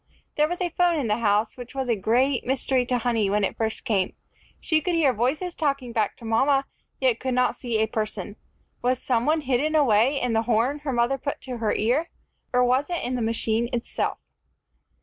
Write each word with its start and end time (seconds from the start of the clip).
There 0.35 0.47
was 0.47 0.59
a 0.61 0.69
phone 0.71 0.95
in 0.97 1.07
the 1.09 1.17
house, 1.19 1.55
which 1.55 1.75
was 1.75 1.87
a 1.87 1.95
great 1.95 2.43
mystery 2.43 2.87
to 2.87 2.97
Honey 2.97 3.29
when 3.29 3.43
it 3.43 3.55
first 3.55 3.85
came. 3.85 4.15
She 4.59 4.81
could 4.81 4.95
hear 4.95 5.13
voices 5.13 5.53
talking 5.53 5.91
back 5.91 6.17
to 6.17 6.25
mama, 6.25 6.65
yet 6.99 7.19
could 7.19 7.35
not 7.35 7.55
see 7.55 7.77
a 7.79 7.85
person. 7.87 8.35
Was 8.81 8.99
some 8.99 9.27
one 9.27 9.41
hidden 9.41 9.75
away 9.75 10.19
in 10.19 10.33
the 10.33 10.41
horn 10.49 10.79
her 10.79 10.91
mother 10.91 11.19
put 11.19 11.39
to 11.41 11.57
her 11.57 11.75
ear, 11.75 12.09
or 12.51 12.63
was 12.63 12.89
it 12.89 13.03
in 13.03 13.13
the 13.13 13.21
machine 13.21 13.69
itself? 13.71 14.17